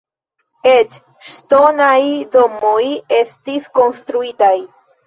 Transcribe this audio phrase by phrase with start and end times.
[0.69, 0.95] Eĉ
[1.27, 2.01] ŝtonaj
[2.37, 2.83] domoj
[3.23, 4.55] estis konstruitaj.